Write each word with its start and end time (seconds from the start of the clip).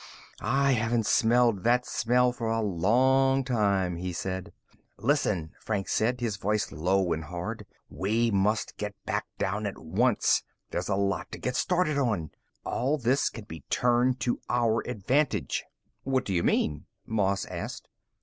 "I 0.41 0.71
haven't 0.71 1.05
smelled 1.05 1.63
that 1.63 1.85
smell 1.85 2.31
for 2.31 2.49
a 2.49 2.59
long 2.63 3.43
time," 3.43 3.97
he 3.97 4.13
said. 4.13 4.51
"Listen," 4.97 5.51
Franks 5.59 5.93
said, 5.93 6.21
his 6.21 6.37
voice 6.37 6.71
low 6.71 7.13
and 7.13 7.25
hard. 7.25 7.67
"We 7.87 8.31
must 8.31 8.77
get 8.77 8.95
back 9.05 9.25
down 9.37 9.67
at 9.67 9.77
once. 9.77 10.41
There's 10.71 10.89
a 10.89 10.95
lot 10.95 11.31
to 11.33 11.37
get 11.37 11.55
started 11.55 11.99
on. 11.99 12.31
All 12.65 12.97
this 12.97 13.29
can 13.29 13.43
be 13.45 13.63
turned 13.69 14.19
to 14.21 14.39
our 14.49 14.81
advantage." 14.87 15.65
"What 16.01 16.25
do 16.25 16.33
you 16.33 16.41
mean?" 16.41 16.87
Moss 17.05 17.45
asked. 17.45 17.87